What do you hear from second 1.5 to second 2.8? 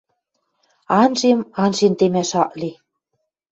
анжен темӓш ак ли